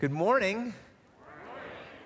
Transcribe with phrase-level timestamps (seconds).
[0.00, 0.72] Good morning.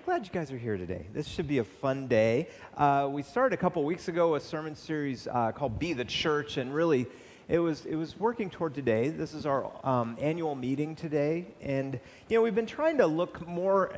[0.03, 1.05] Glad you guys are here today.
[1.13, 2.49] This should be a fun day.
[2.75, 6.57] Uh, we started a couple weeks ago a sermon series uh, called "Be the Church,"
[6.57, 7.07] and really,
[7.47, 9.07] it was it was working toward today.
[9.07, 11.97] This is our um, annual meeting today, and
[12.27, 13.93] you know we've been trying to look more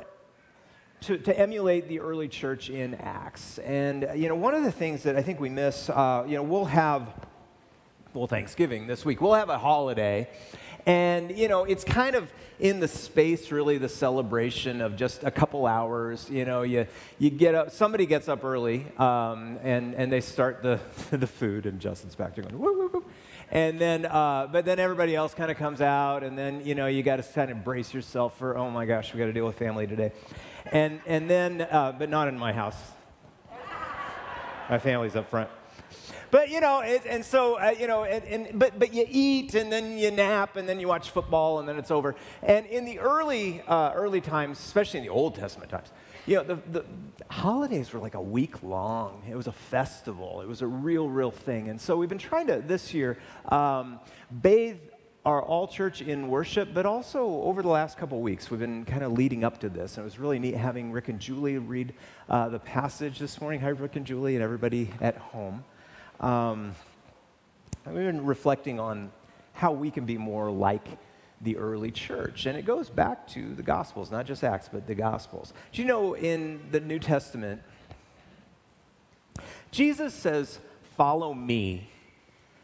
[1.02, 3.58] to, to emulate the early church in Acts.
[3.58, 6.44] And you know one of the things that I think we miss, uh, you know,
[6.44, 7.08] we'll have
[8.14, 9.22] well Thanksgiving this week.
[9.22, 10.30] We'll have a holiday.
[10.88, 12.32] And, you know, it's kind of
[12.62, 16.30] in the space, really, the celebration of just a couple hours.
[16.30, 16.88] You know, you,
[17.20, 20.80] you get up, somebody gets up early um, and, and they start the,
[21.12, 23.06] the food, and Justin's back there going, woo, woo, woo.
[23.52, 26.88] And then, uh, but then everybody else kind of comes out, and then, you know,
[26.88, 29.46] you got to kind of brace yourself for, oh my gosh, we got to deal
[29.46, 30.14] with family today.
[30.72, 32.78] And, and then, uh, but not in my house.
[34.70, 35.50] My family's up front.
[36.32, 39.56] But you know, it, and so uh, you know, and, and, but but you eat
[39.56, 42.16] and then you nap and then you watch football and then it's over.
[42.44, 45.92] And in the early uh, early times, especially in the Old Testament times,
[46.28, 46.86] you know, the, the
[47.30, 49.24] holidays were like a week long.
[49.30, 50.42] It was a festival.
[50.42, 51.70] It was a real, real thing.
[51.70, 53.18] And so we've been trying to this year
[53.48, 54.00] um,
[54.42, 54.78] bathe
[55.26, 59.04] our all church in worship, but also over the last couple weeks, we've been kind
[59.04, 59.98] of leading up to this.
[59.98, 61.94] And it was really neat having Rick and Julie read
[62.30, 63.60] uh, the passage this morning.
[63.62, 65.64] Hi, Rick and Julie, and everybody at home.
[66.20, 66.76] Um,
[67.86, 69.12] we've been reflecting on
[69.54, 70.88] how we can be more like
[71.42, 72.46] the early church.
[72.46, 75.54] And it goes back to the Gospels, not just Acts, but the Gospels.
[75.72, 77.62] Do you know in the New Testament,
[79.72, 80.60] Jesus says,
[80.96, 81.90] Follow me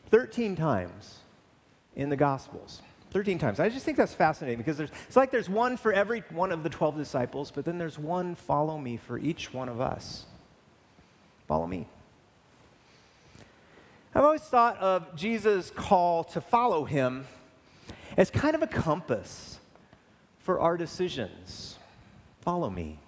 [0.08, 1.20] 13 times
[1.96, 2.81] in the Gospels.
[3.12, 3.59] 13 times.
[3.59, 6.70] I just think that's fascinating because it's like there's one for every one of the
[6.70, 10.26] 12 disciples, but then there's one follow me for each one of us.
[11.48, 11.88] Follow me.
[14.16, 17.25] I've always thought of Jesus' call to follow him
[18.16, 19.59] as kind of a compass
[20.38, 21.80] for our decisions.
[22.41, 23.00] Follow me.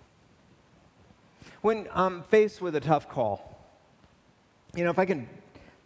[1.61, 3.63] When I'm faced with a tough call,
[4.75, 5.29] you know, if I can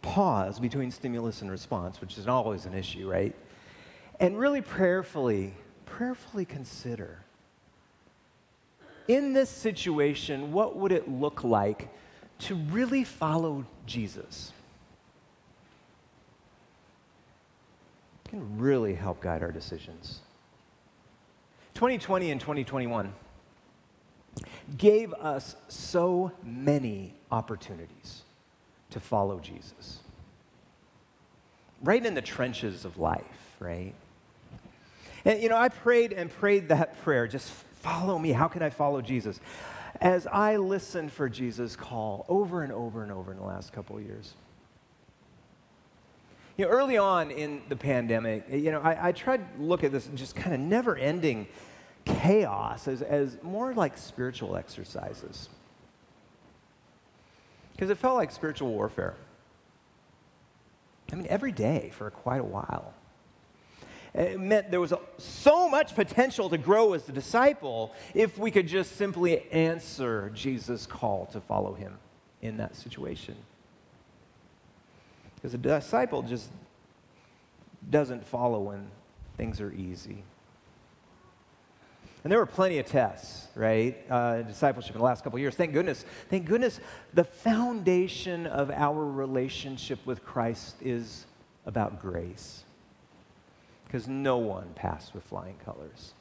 [0.00, 3.34] pause between stimulus and response, which is always an issue, right?
[4.18, 5.52] And really prayerfully,
[5.84, 7.18] prayerfully consider
[9.06, 11.88] in this situation, what would it look like
[12.38, 14.52] to really follow Jesus?
[18.30, 20.20] Can really help guide our decisions.
[21.74, 23.12] 2020 and 2021
[24.78, 28.22] gave us so many opportunities
[28.90, 29.98] to follow Jesus.
[31.82, 33.24] Right in the trenches of life,
[33.58, 33.94] right?
[35.24, 38.30] And you know, I prayed and prayed that prayer just follow me.
[38.30, 39.40] How can I follow Jesus?
[40.00, 43.96] As I listened for Jesus' call over and over and over in the last couple
[43.96, 44.34] of years.
[46.56, 49.92] You know, early on in the pandemic, you know, I, I tried to look at
[49.92, 51.46] this just kind of never ending
[52.04, 55.48] chaos as, as more like spiritual exercises.
[57.72, 59.14] Because it felt like spiritual warfare.
[61.12, 62.94] I mean, every day for quite a while.
[64.12, 68.50] It meant there was a, so much potential to grow as a disciple if we
[68.50, 71.98] could just simply answer Jesus' call to follow him
[72.42, 73.36] in that situation.
[75.40, 76.50] Because a disciple just
[77.88, 78.90] doesn't follow when
[79.36, 80.22] things are easy.
[82.22, 83.96] And there were plenty of tests, right?
[84.10, 85.54] Uh, discipleship in the last couple years.
[85.54, 86.04] Thank goodness.
[86.28, 86.78] Thank goodness
[87.14, 91.24] the foundation of our relationship with Christ is
[91.64, 92.64] about grace.
[93.86, 96.12] Because no one passed with flying colors.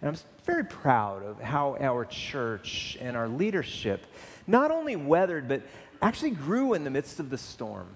[0.00, 4.06] And I'm very proud of how our church and our leadership
[4.46, 5.62] not only weathered, but
[6.02, 7.88] actually grew in the midst of the storm.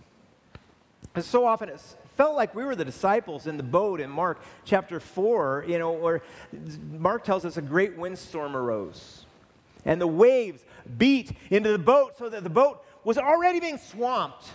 [1.15, 1.81] And so often it
[2.17, 5.93] felt like we were the disciples in the boat in Mark chapter 4, you know,
[5.93, 6.23] where
[6.93, 9.25] Mark tells us a great windstorm arose.
[9.85, 10.65] And the waves
[10.99, 14.47] beat into the boat so that the boat was already being swamped.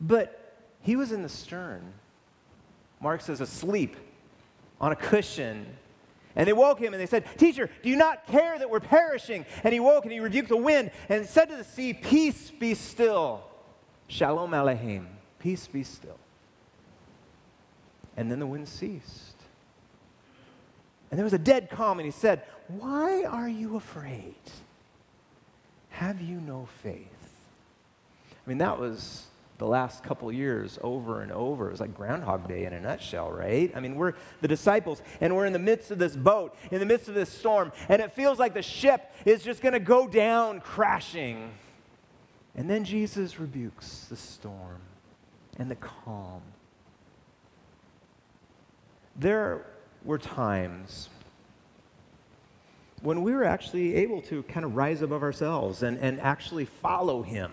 [0.00, 1.92] But he was in the stern.
[3.00, 3.96] Mark says, asleep
[4.80, 5.66] on a cushion
[6.36, 9.44] and they woke him and they said, Teacher, do you not care that we're perishing?
[9.64, 12.74] And he woke and he rebuked the wind and said to the sea, Peace be
[12.74, 13.42] still.
[14.06, 15.06] Shalom Aleichem.
[15.38, 16.18] Peace be still.
[18.16, 19.36] And then the wind ceased.
[21.10, 24.34] And there was a dead calm, and he said, Why are you afraid?
[25.90, 27.06] Have you no faith?
[28.30, 29.26] I mean, that was
[29.58, 31.68] the last couple years over and over.
[31.68, 33.70] It was like Groundhog Day in a nutshell, right?
[33.74, 36.86] I mean, we're the disciples and we're in the midst of this boat, in the
[36.86, 40.06] midst of this storm, and it feels like the ship is just going to go
[40.06, 41.50] down crashing.
[42.54, 44.80] And then Jesus rebukes the storm
[45.58, 46.42] and the calm.
[49.16, 49.66] There
[50.04, 51.08] were times
[53.02, 57.22] when we were actually able to kind of rise above ourselves and, and actually follow
[57.22, 57.50] him.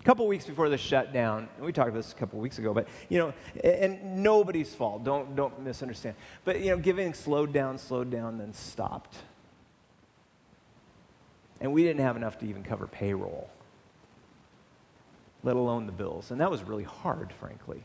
[0.00, 2.86] A couple weeks before the shutdown, we talked about this a couple weeks ago, but
[3.08, 5.04] you know, and nobody's fault.
[5.04, 6.14] Don't don't misunderstand.
[6.44, 9.16] But you know, giving slowed down, slowed down, then stopped.
[11.60, 13.50] And we didn't have enough to even cover payroll,
[15.42, 16.30] let alone the bills.
[16.30, 17.82] And that was really hard, frankly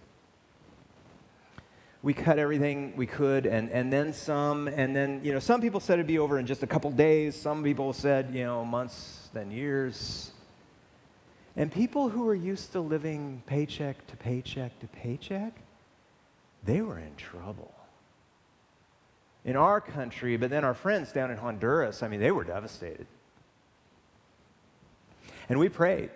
[2.04, 4.68] we cut everything we could and, and then some.
[4.68, 7.34] And then, you know, some people said it'd be over in just a couple days.
[7.34, 10.33] Some people said, you know, months, then years.
[11.56, 15.54] And people who were used to living paycheck to paycheck to paycheck,
[16.64, 17.74] they were in trouble.
[19.46, 23.06] In our country, but then our friends down in Honduras, I mean, they were devastated.
[25.50, 26.10] And we prayed.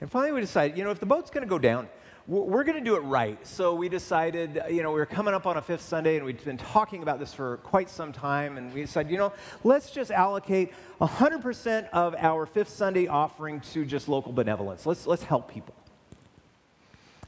[0.00, 1.88] And finally, we decided, you know, if the boat's going to go down,
[2.26, 3.46] we're going to do it right.
[3.46, 6.42] So we decided, you know, we were coming up on a fifth Sunday and we'd
[6.42, 8.56] been talking about this for quite some time.
[8.56, 9.32] And we decided, you know,
[9.62, 10.72] let's just allocate
[11.02, 14.86] 100% of our fifth Sunday offering to just local benevolence.
[14.86, 15.74] Let's, let's help people.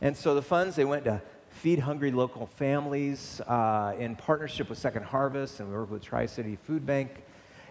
[0.00, 1.20] And so the funds, they went to
[1.50, 6.24] feed hungry local families uh, in partnership with Second Harvest, and we work with Tri
[6.26, 7.10] City Food Bank.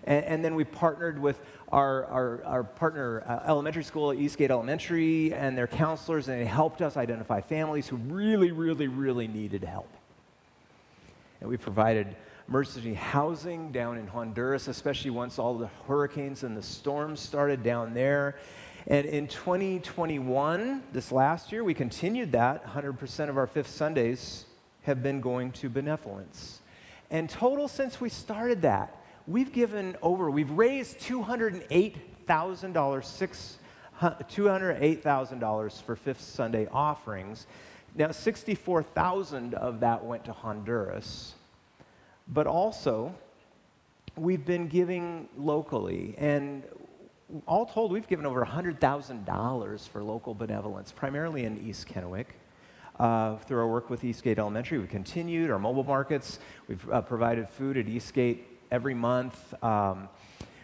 [0.05, 4.51] And, and, then we partnered with our, our, our partner uh, elementary school at Eastgate
[4.51, 9.63] Elementary and their counselors, and they helped us identify families who really, really, really needed
[9.63, 9.89] help.
[11.41, 12.15] And we provided
[12.47, 17.93] emergency housing down in Honduras, especially once all the hurricanes and the storms started down
[17.93, 18.35] there.
[18.87, 22.63] And in 2021, this last year, we continued that.
[22.65, 24.45] 100% of our fifth Sundays
[24.83, 26.59] have been going to benevolence.
[27.09, 28.95] And total since we started that,
[29.27, 33.57] we've given over, we've raised $208,000,
[34.01, 37.48] $208,000 for Fifth Sunday offerings.
[37.95, 41.33] Now, 64,000 of that went to Honduras,
[42.27, 43.16] but also
[44.16, 46.63] we've been giving locally, and
[47.48, 52.27] all told, we've given over $100,000 for local benevolence, primarily in East Kennewick.
[52.98, 56.39] Uh, through our work with Eastgate Elementary, we've continued our mobile markets.
[56.69, 59.54] We've uh, provided food at Eastgate every month.
[59.63, 60.10] Um,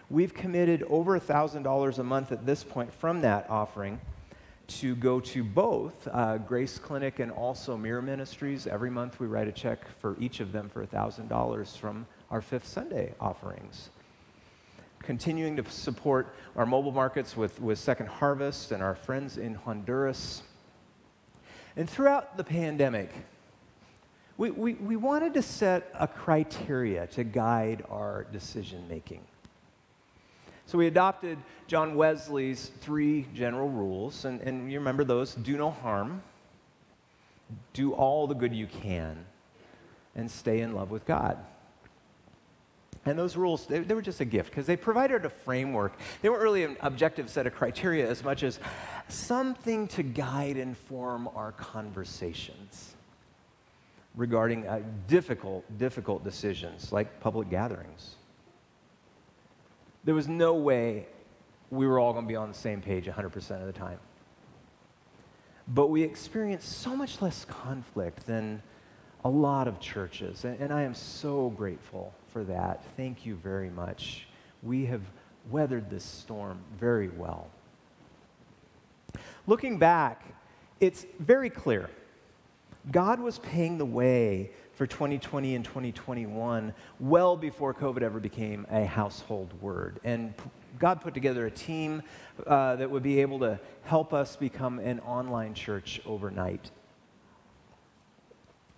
[0.10, 4.02] we've committed over $1,000 a month at this point from that offering
[4.68, 8.68] to go to both uh, Grace Clinic and also Mirror Ministries.
[8.68, 12.68] Every month we write a check for each of them for $1,000 from our Fifth
[12.68, 13.92] Sunday offerings.
[15.00, 20.44] Continuing to support our mobile markets with, with Second Harvest and our friends in Honduras.
[21.78, 23.10] And throughout the pandemic,
[24.42, 29.22] we, we, we wanted to set a criteria to guide our decision making.
[30.66, 35.70] So we adopted John Wesley's three general rules, and, and you remember those do no
[35.70, 36.24] harm,
[37.74, 39.26] do all the good you can,
[40.16, 41.38] and stay in love with God.
[43.06, 45.94] And those rules, they, they were just a gift because they provided a framework.
[46.24, 48.60] They weren't really an objective set of criteria as much as
[49.08, 52.96] something to guide and form our conversations
[54.16, 58.16] regarding uh, difficult, difficult decisions like public gatherings.
[60.04, 61.08] There was no way
[61.70, 64.00] we were all going to be on the same page 100% of the time.
[65.68, 68.62] But we experienced so much less conflict than
[69.24, 72.84] a lot of churches, and, and I am so grateful for that.
[72.98, 74.28] Thank you very much.
[74.64, 75.02] We have
[75.50, 77.48] weathered this storm very well.
[79.48, 80.24] Looking back,
[80.80, 81.90] it's very clear
[82.90, 88.86] God was paying the way for 2020 and 2021 well before COVID ever became a
[88.86, 90.00] household word.
[90.04, 90.34] And
[90.80, 92.02] God put together a team
[92.48, 96.72] uh, that would be able to help us become an online church overnight.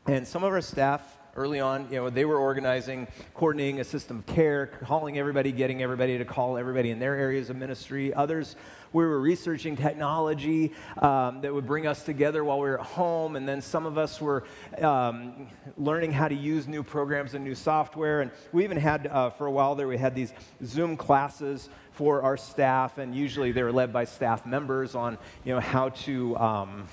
[0.05, 4.19] And some of our staff early on, you know, they were organizing, coordinating a system
[4.19, 8.13] of care, calling everybody, getting everybody to call everybody in their areas of ministry.
[8.13, 8.55] Others,
[8.91, 10.71] we were researching technology
[11.01, 13.35] um, that would bring us together while we were at home.
[13.35, 14.43] And then some of us were
[14.79, 18.21] um, learning how to use new programs and new software.
[18.21, 22.21] And we even had, uh, for a while there, we had these Zoom classes for
[22.21, 22.99] our staff.
[22.99, 26.37] And usually they were led by staff members on, you know, how to.
[26.37, 26.87] Um,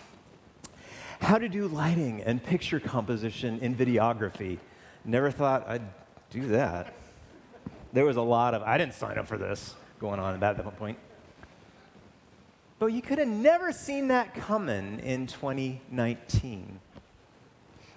[1.21, 4.59] how to do lighting and picture composition in videography.
[5.05, 5.83] Never thought I'd
[6.31, 6.95] do that.
[7.93, 10.79] There was a lot of, I didn't sign up for this going on at that
[10.79, 10.99] point.
[12.79, 16.81] But you could have never seen that coming in 2019.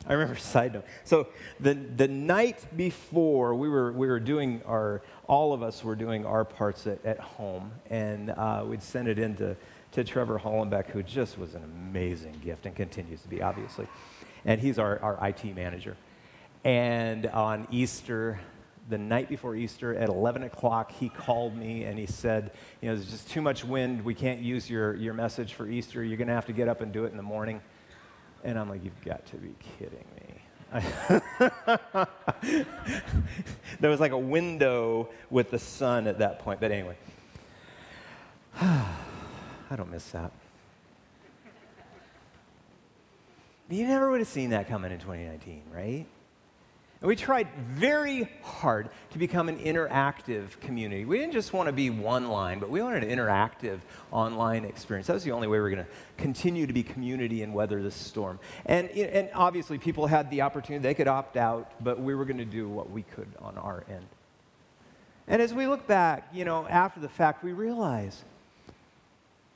[0.05, 0.85] I remember side note.
[1.05, 1.27] So
[1.61, 6.25] the, the night before we were, we were doing our, all of us were doing
[6.25, 9.57] our parts at, at home, and uh, we'd send it into to
[10.01, 13.87] Trevor Hollenbeck, who just was an amazing gift and continues to be, obviously.
[14.45, 15.95] and he's our, our IT manager.
[16.63, 18.39] And on Easter,
[18.89, 22.95] the night before Easter at 11 o'clock, he called me and he said, You know,
[22.95, 24.03] there's just too much wind.
[24.03, 26.03] We can't use your, your message for Easter.
[26.03, 27.61] You're going to have to get up and do it in the morning.
[28.43, 30.39] And I'm like, You've got to be kidding me.
[33.79, 36.59] there was like a window with the sun at that point.
[36.59, 36.97] But anyway,
[39.73, 40.31] I don't miss that.
[43.71, 46.05] You never would have seen that coming in 2019, right?
[47.01, 51.05] And we tried very hard to become an interactive community.
[51.05, 53.79] We didn't just want to be one line, but we wanted an interactive
[54.11, 55.07] online experience.
[55.07, 57.81] That was the only way we were going to continue to be community and weather
[57.81, 58.37] this storm.
[58.67, 62.37] And, and obviously, people had the opportunity, they could opt out, but we were going
[62.37, 64.05] to do what we could on our end.
[65.27, 68.23] And as we look back, you know, after the fact, we realize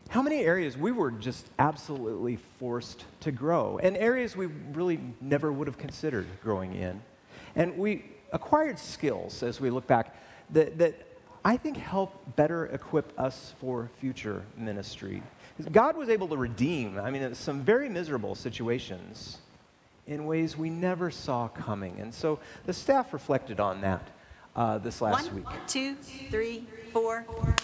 [0.10, 5.52] how many areas we were just absolutely forced to grow, and areas we really never
[5.52, 7.02] would have considered growing in.
[7.56, 10.16] And we acquired skills as we look back
[10.52, 10.96] that, that
[11.44, 15.24] I think help better equip us for future ministry.
[15.72, 19.40] God was able to redeem, I mean, some very miserable situations
[20.06, 22.00] in ways we never saw coming.
[22.00, 24.08] And so the staff reflected on that
[24.56, 25.46] uh, this last One, week.
[25.68, 27.26] two, three, four.
[27.30, 27.56] Oh,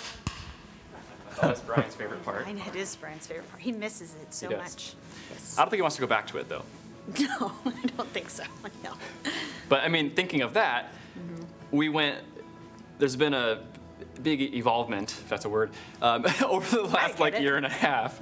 [1.41, 2.47] that's Brian's favorite part.
[2.47, 3.61] I know it is Brian's favorite part.
[3.61, 4.63] He misses it so He does.
[4.63, 4.93] much.
[5.31, 5.55] Yes.
[5.57, 6.63] I don't think he wants to go back to it though.
[7.19, 8.43] No, I don't think so.
[8.83, 8.93] No.
[9.67, 10.93] But I mean, thinking of that,
[11.71, 12.19] we went.
[12.97, 13.59] There's been a
[14.21, 15.71] big evolvement, if that's a word,
[16.01, 17.41] um, over the last get like it.
[17.41, 18.21] year and a half,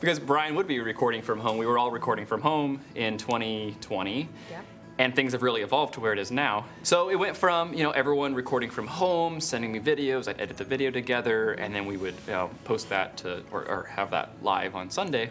[0.00, 1.56] because Brian would be recording from home.
[1.58, 4.28] We were all recording from home in 2020.
[4.50, 4.64] Yep.
[4.98, 6.66] And things have really evolved to where it is now.
[6.82, 10.28] So it went from you know everyone recording from home, sending me videos.
[10.28, 13.64] I'd edit the video together, and then we would you know, post that to or,
[13.64, 15.30] or have that live on Sunday.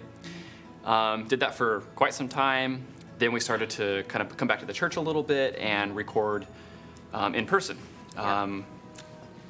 [0.86, 2.84] Um, did that for quite some time.
[3.20, 5.96] Then we started to kind of come back to the church a little bit and
[5.96, 6.48] record
[7.14, 7.78] um, in person.
[8.16, 8.42] Yeah.
[8.44, 8.66] Um,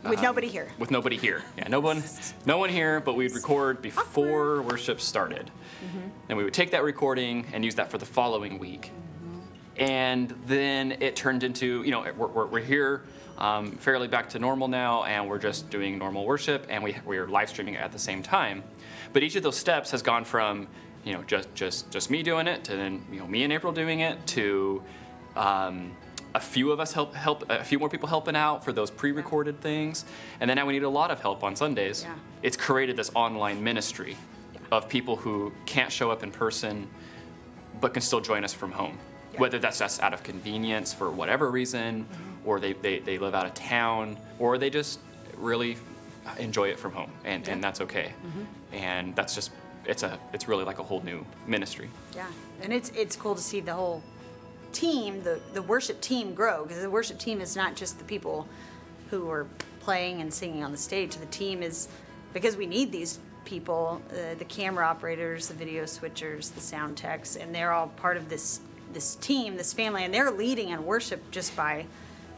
[0.03, 0.67] With nobody here.
[0.79, 1.43] with nobody here.
[1.57, 2.03] Yeah, no one,
[2.45, 5.49] no one here, but we'd record before worship started.
[6.27, 8.91] And we would take that recording and use that for the following week.
[9.77, 13.03] And then it turned into, you know, we're, we're, we're here
[13.39, 17.27] um, fairly back to normal now, and we're just doing normal worship, and we, we're
[17.27, 18.63] live streaming at the same time.
[19.13, 20.67] But each of those steps has gone from,
[21.05, 23.71] you know, just, just, just me doing it to then, you know, me and April
[23.71, 24.83] doing it to
[25.37, 25.95] um,
[26.35, 29.61] a few of us help help a few more people helping out for those pre-recorded
[29.61, 30.05] things.
[30.39, 32.03] And then now we need a lot of help on sundays.
[32.03, 32.15] Yeah.
[32.43, 34.15] it's created this online ministry
[34.71, 36.87] of people who can't show up in person
[37.81, 38.97] but can still join us from home
[39.33, 39.39] Yeah.
[39.39, 42.07] whether that's just out of convenience for whatever reason
[42.45, 44.99] or they, they, they live out of town or they just
[45.37, 45.77] really
[46.37, 48.13] enjoy it from home and, and that's okay.
[48.71, 49.51] And that's just
[49.85, 51.89] it's a it's really like a whole new ministry.
[52.15, 52.27] Yeah,
[52.61, 54.03] and it's it's cool to see the whole
[54.71, 58.47] team, the the worship team grow because the worship team is not just the people
[59.09, 59.47] who are
[59.79, 61.15] playing and singing on the stage.
[61.15, 61.87] The team is
[62.33, 67.35] because we need these people, uh, the camera operators, the video switchers, the sound techs,
[67.35, 68.59] and they're all part of this
[68.93, 71.85] this team, this family, and they're leading in worship just by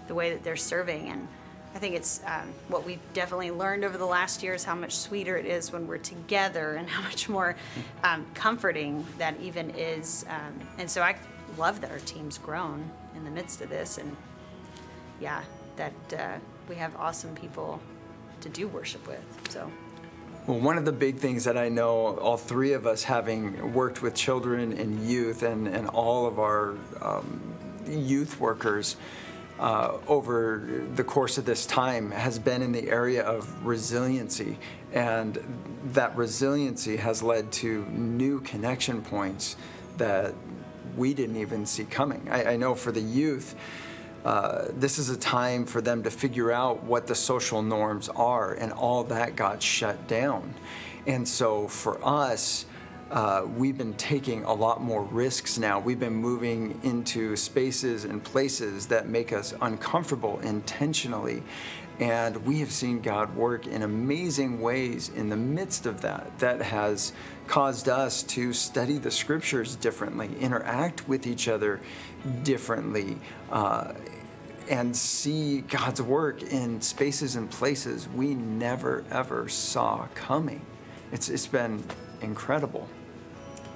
[0.08, 1.28] the way that they're serving and.
[1.74, 4.98] I think it's um, what we've definitely learned over the last year is how much
[4.98, 7.56] sweeter it is when we're together and how much more
[8.04, 10.26] um, comforting that even is.
[10.28, 11.16] Um, and so I
[11.58, 13.98] love that our team's grown in the midst of this.
[13.98, 14.16] And
[15.22, 15.44] yeah,
[15.78, 17.80] that uh, we have awesome people
[18.42, 19.24] to do worship with.
[19.50, 19.72] So
[20.48, 24.02] Well, one of the big things that I know, all three of us having worked
[24.02, 27.40] with children and youth, and, and all of our um,
[27.88, 28.96] youth workers
[29.60, 34.58] uh, over the course of this time, has been in the area of resiliency.
[34.94, 35.38] And
[35.94, 39.56] that resiliency has led to new connection points
[39.98, 40.34] that
[40.98, 42.28] we didn't even see coming.
[42.32, 43.54] I, I know for the youth,
[44.26, 48.54] uh, this is a time for them to figure out what the social norms are,
[48.54, 50.54] and all that got shut down.
[51.08, 52.66] And so for us,
[53.12, 55.80] uh, we've been taking a lot more risks now.
[55.80, 61.44] We've been moving into spaces and places that make us uncomfortable intentionally.
[62.02, 66.60] And we have seen God work in amazing ways in the midst of that, that
[66.60, 67.14] has
[67.46, 71.80] caused us to study the scriptures differently, interact with each other
[72.42, 73.20] differently,
[73.52, 73.94] uh,
[74.68, 80.66] and see God's work in spaces and places we never ever saw coming.
[81.12, 81.84] It's, it's been
[82.22, 82.88] incredible.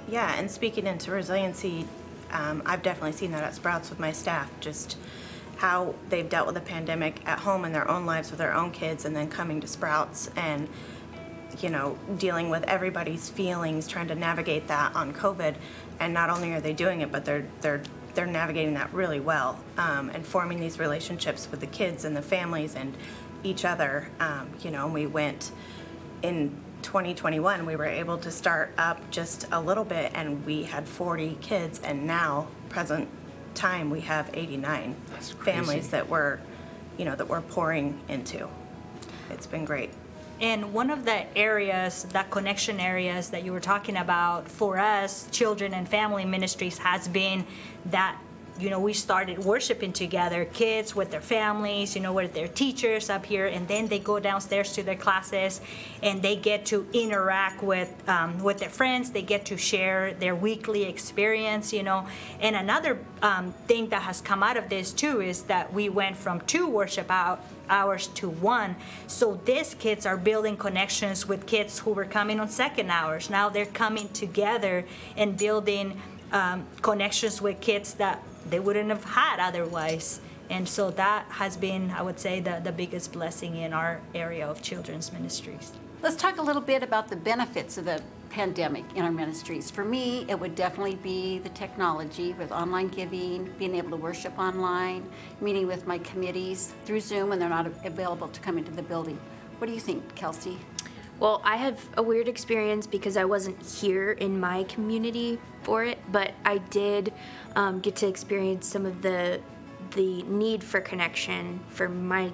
[0.08, 1.86] Yeah, and speaking into resiliency,
[2.32, 4.98] um, I've definitely seen that at Sprouts with my staff, just
[5.58, 8.72] how they've dealt with the pandemic at home in their own lives with their own
[8.72, 10.68] kids, and then coming to Sprouts and,
[11.60, 15.56] you know, dealing with everybody's feelings, trying to navigate that on COVID.
[16.00, 17.82] and not only are they doing it, but they're they're
[18.16, 22.22] they're navigating that really well um, and forming these relationships with the kids and the
[22.22, 22.96] families and
[23.44, 24.10] each other.
[24.20, 25.52] Um, you know, and we went
[26.22, 27.66] in 2021.
[27.66, 31.80] We were able to start up just a little bit, and we had 40 kids,
[31.84, 33.08] and now present
[33.56, 34.96] time we have 89
[35.44, 36.40] families that we're,
[36.98, 38.48] you know, that we're pouring into.
[39.30, 39.92] It's been great.
[40.42, 45.28] And one of the areas, that connection areas that you were talking about for us,
[45.32, 47.46] children and family ministries, has been
[47.86, 48.20] that
[48.58, 53.10] you know, we started worshiping together, kids with their families, you know, with their teachers
[53.10, 55.60] up here, and then they go downstairs to their classes,
[56.02, 59.12] and they get to interact with um, with their friends.
[59.12, 62.08] They get to share their weekly experience, you know.
[62.40, 66.16] And another um, thing that has come out of this too is that we went
[66.16, 68.76] from two worship out hours to one.
[69.08, 73.30] So these kids are building connections with kids who were coming on second hours.
[73.30, 74.86] Now they're coming together
[75.18, 76.00] and building
[76.32, 80.22] um, connections with kids that they wouldn't have had otherwise.
[80.50, 84.48] And so that has been, I would say, the, the biggest blessing in our area
[84.48, 85.72] of children's ministries.
[86.02, 89.72] Let's talk a little bit about the benefits of the pandemic in our ministries.
[89.72, 94.38] For me, it would definitely be the technology with online giving, being able to worship
[94.38, 95.10] online,
[95.42, 99.18] meeting with my committees through Zoom when they're not available to come into the building.
[99.58, 100.58] What do you think, Kelsey?
[101.20, 105.98] Well, I have a weird experience because I wasn't here in my community for it,
[106.12, 107.14] but I did
[107.56, 109.42] um, get to experience some of the
[109.92, 112.32] the need for connection for my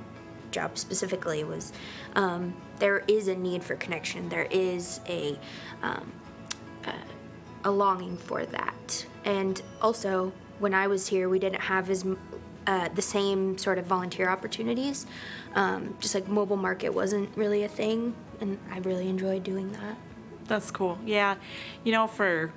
[0.51, 1.73] job specifically was
[2.15, 4.29] um, there is a need for connection.
[4.29, 5.37] There is a
[5.83, 6.11] um,
[6.85, 6.93] uh,
[7.63, 12.05] a longing for that, and also when I was here, we didn't have as
[12.67, 15.05] uh, the same sort of volunteer opportunities.
[15.55, 19.97] Um, just like mobile market wasn't really a thing, and I really enjoyed doing that.
[20.47, 20.97] That's cool.
[21.05, 21.35] Yeah.
[21.83, 22.51] You know, for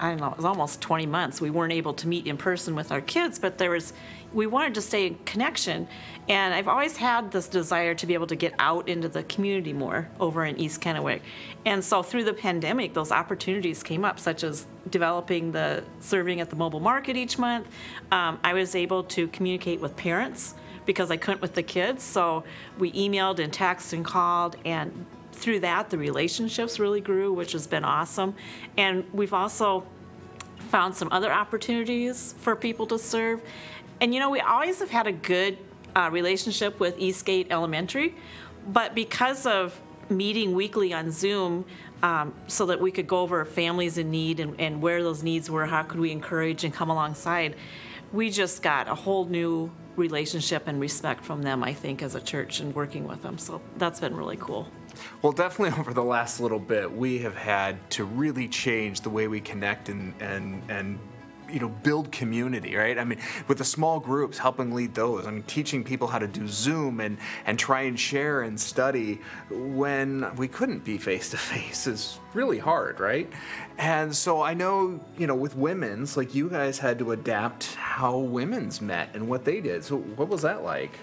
[0.00, 1.40] I don't know, it was almost 20 months.
[1.40, 3.92] We weren't able to meet in person with our kids, but there was,
[4.32, 5.88] we wanted to stay in connection.
[6.28, 9.72] And I've always had this desire to be able to get out into the community
[9.72, 11.22] more over in East Kennewick.
[11.64, 16.50] And so through the pandemic, those opportunities came up, such as developing the serving at
[16.50, 17.66] the mobile market each month.
[18.12, 20.54] Um, I was able to communicate with parents
[20.86, 22.04] because I couldn't with the kids.
[22.04, 22.44] So
[22.78, 27.66] we emailed and texted and called and through that, the relationships really grew, which has
[27.66, 28.34] been awesome.
[28.76, 29.86] And we've also
[30.70, 33.42] found some other opportunities for people to serve.
[34.00, 35.58] And you know, we always have had a good
[35.96, 38.14] uh, relationship with Eastgate Elementary,
[38.68, 41.64] but because of meeting weekly on Zoom,
[42.02, 45.50] um, so that we could go over families in need and, and where those needs
[45.50, 47.56] were, how could we encourage and come alongside,
[48.12, 52.20] we just got a whole new relationship and respect from them, I think, as a
[52.20, 53.36] church and working with them.
[53.36, 54.70] So that's been really cool.
[55.22, 59.28] Well, definitely over the last little bit, we have had to really change the way
[59.28, 60.98] we connect and and and
[61.50, 62.98] you know build community right?
[62.98, 66.26] I mean with the small groups helping lead those i mean teaching people how to
[66.26, 71.36] do zoom and and try and share and study when we couldn't be face to
[71.36, 73.32] face is really hard right?
[73.78, 78.18] And so i know you know with women's like you guys had to adapt how
[78.18, 79.84] women's met and what they did.
[79.84, 80.98] So what was that like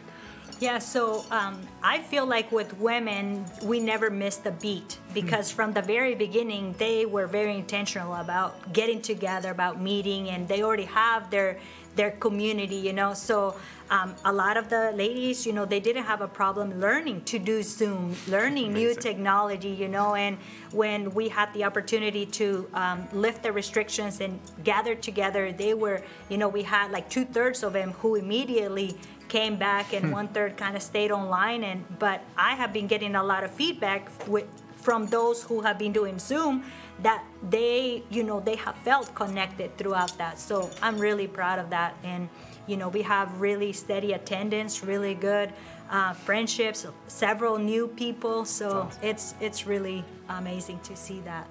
[0.59, 5.73] yeah, so um, I feel like with women, we never missed a beat because from
[5.73, 10.85] the very beginning, they were very intentional about getting together, about meeting, and they already
[10.85, 11.59] have their
[11.95, 13.13] their community, you know.
[13.13, 13.55] So
[13.89, 17.39] um, a lot of the ladies, you know, they didn't have a problem learning to
[17.39, 20.15] do Zoom, learning new technology, you know.
[20.15, 20.37] And
[20.71, 26.01] when we had the opportunity to um, lift the restrictions and gather together, they were,
[26.29, 30.27] you know, we had like two thirds of them who immediately came back and one
[30.27, 34.09] third kind of stayed online and but i have been getting a lot of feedback
[34.27, 36.63] with, from those who have been doing zoom
[37.01, 40.39] that they you know they have felt connected throughout that.
[40.39, 41.95] So i'm really proud of that.
[42.03, 42.29] And
[42.67, 45.51] you know we have really steady attendance really good
[45.89, 48.45] uh, friendships several new people.
[48.45, 48.99] So awesome.
[49.01, 51.47] it's it's really amazing to see that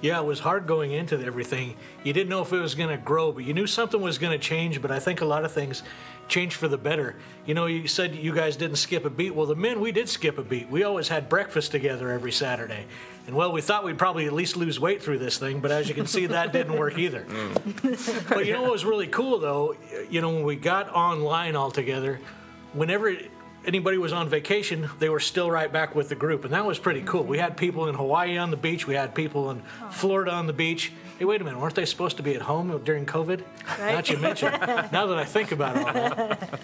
[0.00, 1.76] yeah, it was hard going into everything.
[2.04, 4.38] You didn't know if it was going to grow, but you knew something was going
[4.38, 4.82] to change.
[4.82, 5.82] But I think a lot of things
[6.28, 7.16] changed for the better.
[7.46, 9.34] You know, you said you guys didn't skip a beat.
[9.34, 10.68] Well, the men, we did skip a beat.
[10.68, 12.86] We always had breakfast together every Saturday.
[13.26, 15.88] And well, we thought we'd probably at least lose weight through this thing, but as
[15.88, 17.22] you can see, that didn't work either.
[17.22, 18.28] Mm.
[18.28, 19.76] but you know what was really cool though?
[20.10, 22.20] You know, when we got online all together,
[22.72, 23.16] whenever
[23.66, 26.78] anybody was on vacation, they were still right back with the group, and that was
[26.78, 27.24] pretty cool.
[27.24, 30.52] We had people in Hawaii on the beach, we had people in Florida on the
[30.52, 30.92] beach.
[31.18, 33.42] Hey, wait a minute, weren't they supposed to be at home during COVID?
[33.78, 33.94] Right?
[33.94, 34.52] Not you mention.
[34.92, 36.60] now that I think about all that.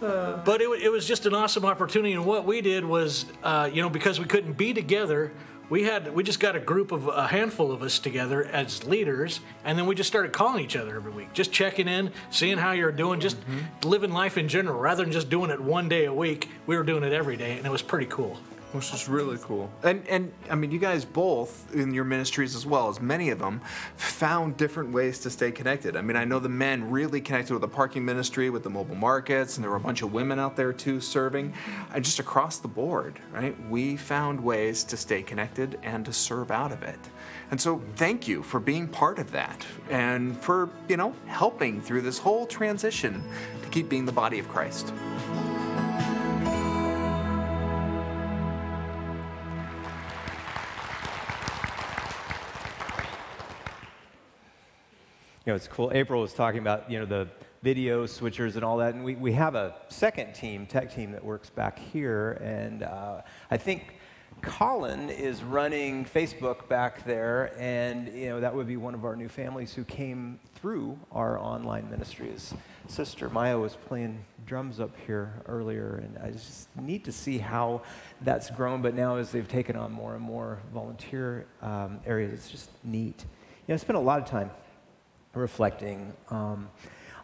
[0.44, 3.82] but it, it was just an awesome opportunity, and what we did was, uh, you
[3.82, 5.32] know, because we couldn't be together,
[5.70, 9.40] we had we just got a group of a handful of us together as leaders
[9.64, 12.72] and then we just started calling each other every week just checking in seeing how
[12.72, 13.88] you're doing just mm-hmm.
[13.88, 14.78] living life in general.
[14.78, 17.56] Rather than just doing it one day a week we were doing it every day
[17.56, 18.38] and it was pretty cool
[18.72, 19.70] which is really cool.
[19.82, 23.38] And and I mean, you guys both in your ministries as well as many of
[23.38, 23.60] them
[23.96, 25.96] found different ways to stay connected.
[25.96, 28.94] I mean, I know the men really connected with the parking ministry, with the mobile
[28.94, 31.54] markets, and there were a bunch of women out there too serving,
[31.94, 33.56] and just across the board, right?
[33.68, 36.98] We found ways to stay connected and to serve out of it.
[37.50, 42.02] And so, thank you for being part of that and for you know helping through
[42.02, 43.24] this whole transition
[43.62, 44.92] to keep being the body of Christ.
[55.48, 55.90] Know, it's cool.
[55.94, 57.28] April was talking about, you know, the
[57.62, 58.94] video switchers and all that.
[58.94, 62.32] And we, we have a second team, tech team, that works back here.
[62.42, 63.96] And uh, I think
[64.42, 67.52] Colin is running Facebook back there.
[67.58, 71.38] And, you know, that would be one of our new families who came through our
[71.38, 72.30] online ministry.
[72.30, 72.54] His
[72.86, 75.96] sister Maya was playing drums up here earlier.
[76.04, 77.82] And I just need to see how
[78.20, 78.82] that's grown.
[78.82, 83.24] But now, as they've taken on more and more volunteer um, areas, it's just neat.
[83.66, 84.50] You know, I spent a lot of time
[85.38, 86.68] reflecting um,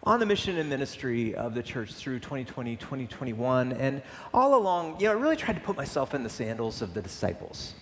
[0.03, 3.72] on the mission and ministry of the church through 2020, 2021.
[3.72, 6.94] And all along, you know, I really tried to put myself in the sandals of
[6.94, 7.74] the disciples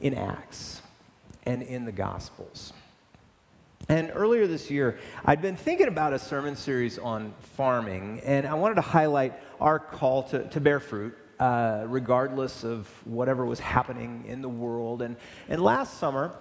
[0.00, 0.82] in Acts
[1.44, 2.72] and in the Gospels.
[3.88, 8.54] And earlier this year, I'd been thinking about a sermon series on farming, and I
[8.54, 11.16] wanted to highlight our call to, to bear fruit.
[11.38, 15.02] Uh, regardless of whatever was happening in the world.
[15.02, 15.14] And,
[15.48, 16.34] and last summer,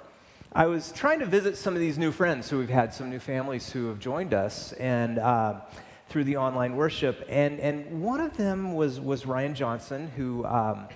[0.54, 3.20] I was trying to visit some of these new friends who we've had, some new
[3.20, 5.60] families who have joined us, and uh,
[6.08, 7.26] through the online worship.
[7.28, 10.88] And, and one of them was, was Ryan Johnson, who um,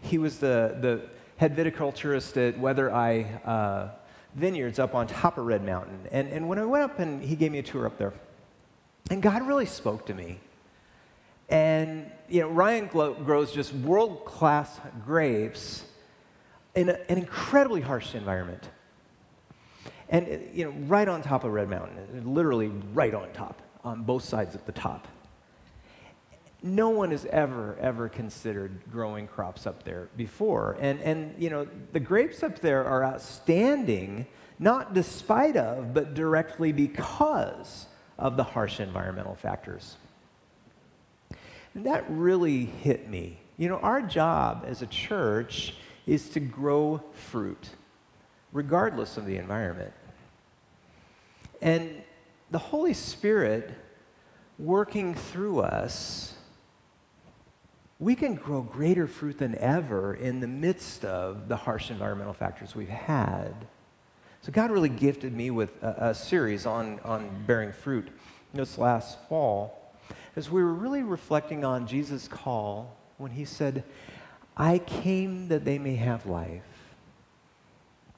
[0.00, 1.02] he was the, the
[1.36, 3.88] head viticulturist at Weather Eye uh,
[4.34, 6.08] Vineyards up on top of Red Mountain.
[6.10, 8.14] And, and when I went up and he gave me a tour up there,
[9.10, 10.40] and God really spoke to me.
[11.50, 15.84] And, you know, Ryan grows just world class grapes
[16.74, 18.66] in a, an incredibly harsh environment.
[20.14, 24.22] And, you know, right on top of Red Mountain, literally right on top, on both
[24.22, 25.08] sides of the top.
[26.62, 30.76] No one has ever, ever considered growing crops up there before.
[30.78, 34.28] And, and, you know, the grapes up there are outstanding,
[34.60, 39.96] not despite of, but directly because of the harsh environmental factors.
[41.74, 43.40] And that really hit me.
[43.56, 45.74] You know, our job as a church
[46.06, 47.70] is to grow fruit
[48.54, 49.92] regardless of the environment.
[51.64, 52.02] And
[52.50, 53.72] the Holy Spirit
[54.58, 56.34] working through us,
[57.98, 62.76] we can grow greater fruit than ever in the midst of the harsh environmental factors
[62.76, 63.54] we've had.
[64.42, 68.08] So God really gifted me with a, a series on, on bearing fruit
[68.52, 69.96] this last fall
[70.36, 73.84] as we were really reflecting on Jesus' call when he said,
[74.54, 76.62] I came that they may have life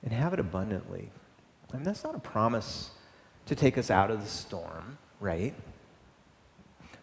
[0.02, 1.11] and have it abundantly.
[1.72, 2.90] Mean, that's not a promise
[3.46, 5.54] to take us out of the storm, right?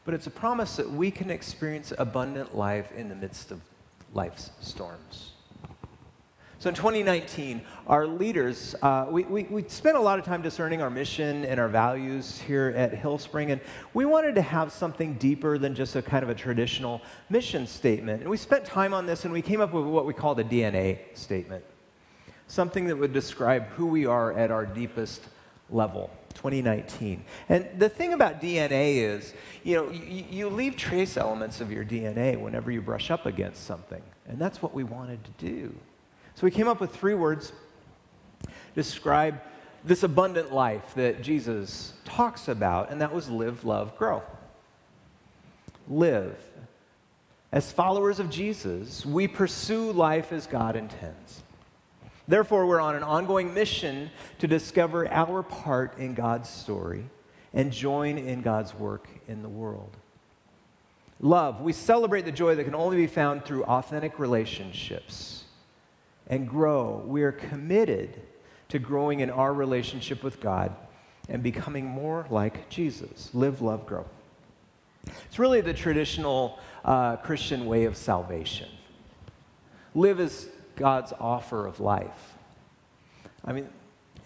[0.06, 3.62] But it's a promise that we can experience abundant life in the midst of
[4.14, 5.32] life's storms.
[6.60, 10.82] So in 2019, our leaders, uh, we, we, we spent a lot of time discerning
[10.82, 13.60] our mission and our values here at Hillspring, and
[13.94, 18.22] we wanted to have something deeper than just a kind of a traditional mission statement.
[18.22, 20.44] And we spent time on this, and we came up with what we call the
[20.46, 21.66] DNA statement
[22.48, 25.22] something that would describe who we are at our deepest
[25.70, 26.12] level.
[26.44, 27.24] 2019.
[27.48, 31.86] And the thing about DNA is, you know, you, you, leave trace elements of your
[31.86, 34.02] DNA whenever you brush up against something.
[34.28, 35.74] And that's what we wanted to do.
[36.36, 37.54] So we came up with three words
[38.76, 39.40] describe
[39.86, 44.22] this abundant life that Jesus talks about, and that was live, love, grow.
[45.88, 46.36] Live.
[47.54, 51.44] As followers of Jesus, we pursue life as God intends.
[52.28, 54.10] Therefore, we're on an ongoing mission
[54.40, 57.06] to discover our part in God's story
[57.54, 59.96] and join in God's work in the world.
[61.20, 65.46] Love, we celebrate the joy that can only be found through authentic relationships.
[66.28, 68.22] And grow, we are committed
[68.70, 70.76] to growing in our relationship with God
[71.30, 73.30] and becoming more like Jesus.
[73.34, 74.06] Live, love, grow.
[75.26, 78.70] It's really the traditional uh, Christian way of salvation.
[79.94, 82.34] Live as God's offer of life.
[83.46, 83.70] I mean,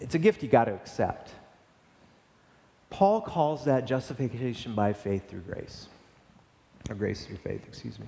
[0.00, 1.32] it's a gift you got to accept.
[2.90, 5.88] Paul calls that justification by faith through grace,
[6.88, 8.06] or grace through faith, excuse me.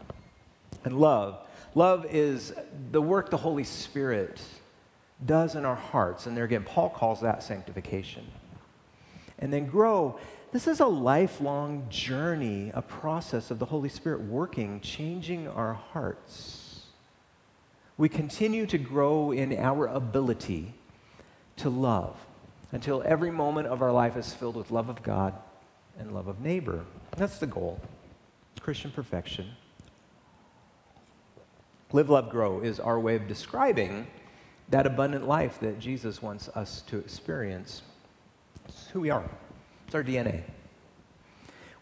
[0.84, 1.46] And love.
[1.74, 2.54] Love is
[2.90, 4.40] the work the Holy Spirit
[5.24, 6.26] does in our hearts.
[6.26, 8.26] And there again, Paul calls that sanctification.
[9.38, 10.18] And then grow.
[10.52, 16.69] This is a lifelong journey, a process of the Holy Spirit working, changing our hearts.
[18.00, 20.72] We continue to grow in our ability
[21.58, 22.16] to love
[22.72, 25.34] until every moment of our life is filled with love of God
[25.98, 26.86] and love of neighbor.
[27.18, 27.78] That's the goal
[28.58, 29.50] Christian perfection.
[31.92, 34.06] Live, love, grow is our way of describing
[34.70, 37.82] that abundant life that Jesus wants us to experience.
[38.66, 39.28] It's who we are,
[39.84, 40.44] it's our DNA.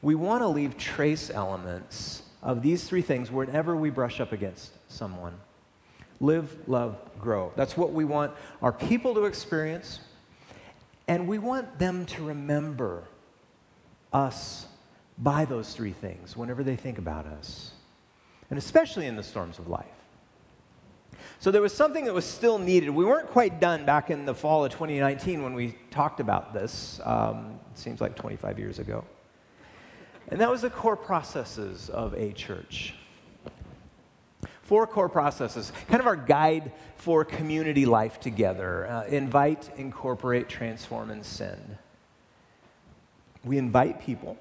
[0.02, 4.72] We want to leave trace elements of these three things whenever we brush up against
[4.90, 5.34] someone.
[6.20, 7.52] Live, love, grow.
[7.56, 10.00] That's what we want our people to experience,
[11.06, 13.04] and we want them to remember
[14.12, 14.66] us
[15.16, 17.72] by those three things whenever they think about us,
[18.50, 19.86] and especially in the storms of life.
[21.40, 22.90] So there was something that was still needed.
[22.90, 27.00] We weren't quite done back in the fall of 2019 when we talked about this.
[27.04, 29.04] Um, it seems like 25 years ago.
[30.28, 32.94] And that was the core processes of a church.
[34.68, 41.08] Four core processes, kind of our guide for community life together uh, invite, incorporate, transform,
[41.08, 41.78] and send.
[43.42, 44.36] We invite people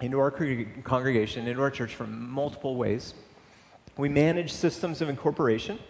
[0.00, 3.14] into our congregation, into our church from multiple ways.
[3.96, 5.80] We manage systems of incorporation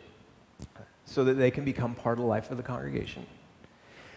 [1.05, 3.27] so that they can become part of the life of the congregation.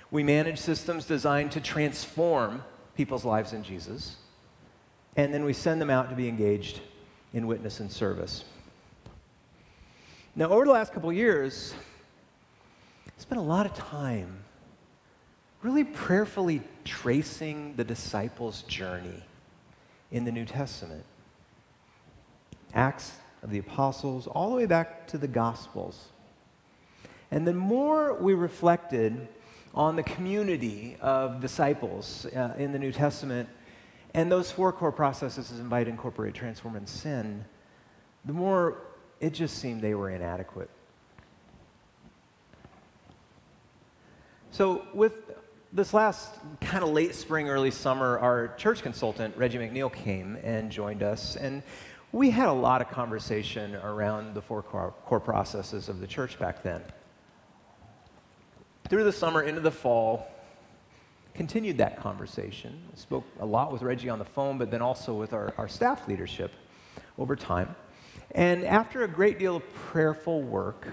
[0.09, 2.63] We manage systems designed to transform
[2.95, 4.15] people's lives in Jesus.
[5.17, 6.79] And then we send them out to be engaged
[7.33, 8.45] in witness and service.
[10.37, 11.73] Now, over the last couple years,
[13.07, 14.43] I spent a lot of time
[15.61, 19.23] really prayerfully tracing the disciples' journey
[20.11, 21.05] in the New Testament.
[22.73, 26.09] Acts of the Apostles, all the way back to the Gospels.
[27.31, 29.29] And the more we reflected
[29.73, 33.47] on the community of disciples uh, in the New Testament,
[34.13, 37.45] and those four core processes invite, incorporate, transform, and sin,
[38.25, 38.79] the more
[39.19, 40.69] it just seemed they were inadequate.
[44.51, 45.13] So, with
[45.73, 50.71] this last kind of late spring, early summer, our church consultant, Reggie McNeal, came and
[50.71, 51.35] joined us.
[51.35, 51.61] And
[52.13, 56.63] we had a lot of conversation around the four core, processes of the church back
[56.63, 56.81] then.
[58.87, 60.25] Through the summer into the fall,
[61.33, 62.81] continued that conversation.
[62.95, 66.07] Spoke a lot with Reggie on the phone, but then also with our, our staff
[66.07, 66.53] leadership
[67.17, 67.75] over time.
[68.31, 70.87] And after a great deal of prayerful work,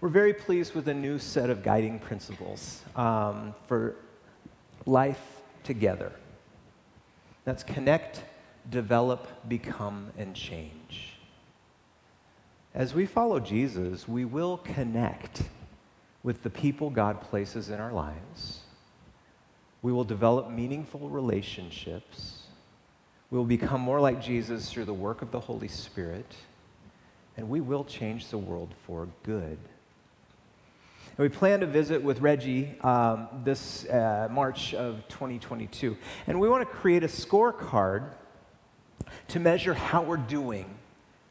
[0.00, 3.96] we're very pleased with a new set of guiding principles um, for
[4.86, 6.12] life together.
[7.44, 8.22] That's connect,
[8.70, 11.18] develop, become, and change.
[12.74, 15.42] As we follow Jesus, we will connect
[16.22, 18.60] with the people God places in our lives.
[19.82, 22.43] We will develop meaningful relationships
[23.30, 26.36] we will become more like Jesus through the work of the Holy Spirit,
[27.36, 29.58] and we will change the world for good.
[31.16, 35.96] And we plan to visit with Reggie um, this uh, March of 2022.
[36.26, 38.10] And we want to create a scorecard
[39.28, 40.66] to measure how we're doing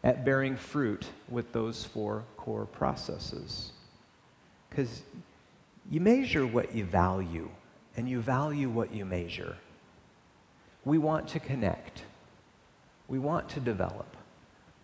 [0.03, 3.71] at bearing fruit with those four core processes.
[4.69, 5.01] Because
[5.89, 7.49] you measure what you value,
[7.97, 9.57] and you value what you measure.
[10.85, 12.03] We want to connect.
[13.07, 14.17] We want to develop.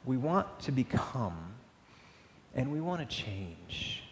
[0.05, 1.55] We want to become.
[2.55, 4.03] And we want to change.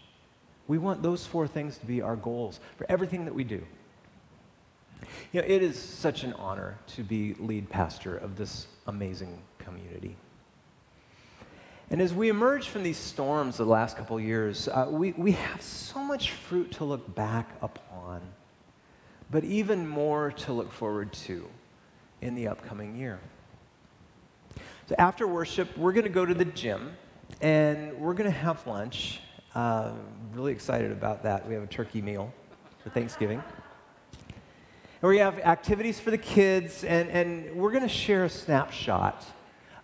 [0.68, 3.64] We want those four things to be our goals for everything that we do.
[5.32, 10.18] You know, it is such an honor to be lead pastor of this amazing community.
[11.90, 15.62] And as we emerge from these storms the last couple years, uh, we, we have
[15.62, 18.22] so much fruit to look back upon,
[19.32, 21.48] but even more to look forward to
[22.22, 23.20] in the upcoming year.
[24.88, 26.96] So after worship, we're going to go to the gym
[27.42, 29.20] and we're going to have lunch.
[29.54, 29.92] Uh,
[30.34, 31.48] really excited about that.
[31.48, 32.34] We have a turkey meal
[32.84, 33.44] for Thanksgiving.
[35.02, 39.24] And we have activities for the kids, and, and we're going to share a snapshot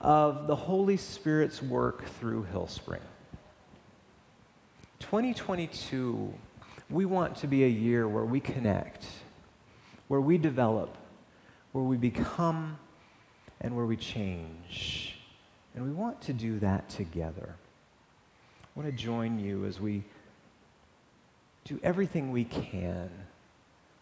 [0.02, 3.02] of the Holy Spirit's work through Hillspring.
[5.00, 6.34] 2022,
[6.89, 9.06] we want to be a year where we connect,
[10.08, 10.98] where we develop,
[11.74, 12.78] where we become
[13.60, 15.18] and where we change.
[15.76, 17.56] And we want to do that together.
[18.64, 20.04] I want to join you as we
[21.66, 23.10] do everything we can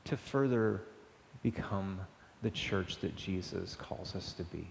[0.06, 0.82] to further
[1.44, 2.00] become
[2.42, 4.68] the church that Jesus calls us to be.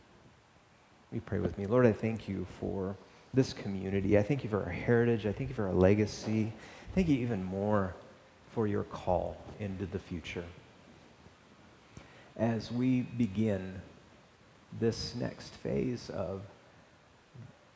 [1.12, 1.66] We pray with me.
[1.66, 2.96] Lord, I thank you for
[3.32, 4.18] this community.
[4.18, 5.26] I thank you for our heritage.
[5.26, 6.52] I thank you for our legacy.
[6.94, 7.94] Thank you even more
[8.52, 10.44] for your call into the future.
[12.40, 13.82] As we begin
[14.80, 16.40] this next phase of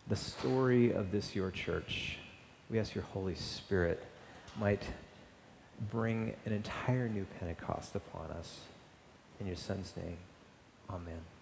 [0.08, 2.16] the story of this your church,
[2.70, 4.02] we ask your Holy Spirit
[4.58, 4.82] might
[5.90, 8.60] bring an entire new Pentecost upon us.
[9.38, 10.16] In your Son's name,
[10.88, 11.33] amen.